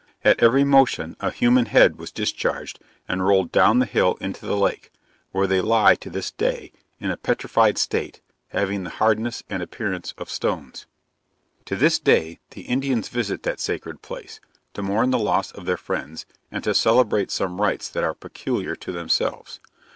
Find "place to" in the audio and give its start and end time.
14.01-14.81